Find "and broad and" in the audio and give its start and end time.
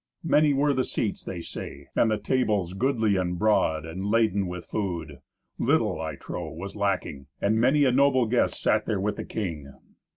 3.17-4.07